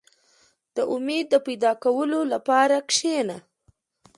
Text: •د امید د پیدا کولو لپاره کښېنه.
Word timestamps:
•د 0.75 0.77
امید 0.95 1.25
د 1.31 1.35
پیدا 1.45 1.71
کولو 1.83 2.19
لپاره 2.33 2.77
کښېنه. 2.89 3.37